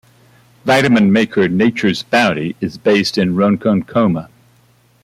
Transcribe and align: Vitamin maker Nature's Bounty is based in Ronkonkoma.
Vitamin 0.65 1.11
maker 1.13 1.47
Nature's 1.47 2.01
Bounty 2.01 2.55
is 2.59 2.75
based 2.79 3.19
in 3.19 3.35
Ronkonkoma. 3.35 4.29